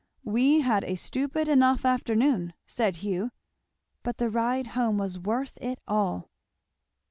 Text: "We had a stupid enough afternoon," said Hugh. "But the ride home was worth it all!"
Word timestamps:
"We 0.25 0.61
had 0.61 0.83
a 0.83 0.95
stupid 0.95 1.47
enough 1.47 1.85
afternoon," 1.85 2.55
said 2.65 2.95
Hugh. 3.05 3.29
"But 4.01 4.17
the 4.17 4.31
ride 4.31 4.65
home 4.73 4.97
was 4.97 5.19
worth 5.19 5.59
it 5.61 5.77
all!" 5.87 6.31